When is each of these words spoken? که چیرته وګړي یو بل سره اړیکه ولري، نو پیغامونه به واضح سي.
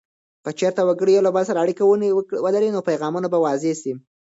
که 0.43 0.51
چیرته 0.59 0.81
وګړي 0.85 1.11
یو 1.15 1.33
بل 1.35 1.43
سره 1.49 1.61
اړیکه 1.63 1.83
ولري، 2.45 2.69
نو 2.75 2.79
پیغامونه 2.89 3.27
به 3.31 3.37
واضح 3.45 3.73
سي. 3.81 3.91